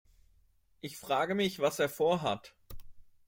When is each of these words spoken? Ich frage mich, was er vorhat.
Ich 0.79 0.97
frage 0.97 1.35
mich, 1.35 1.59
was 1.59 1.77
er 1.77 1.87
vorhat. 1.87 2.55